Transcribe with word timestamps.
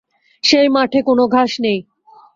সেই 0.43 0.67
মাঠে 0.67 0.99
কোনো 1.01 1.23
ঘাস 1.27 1.51
নেই। 1.59 1.79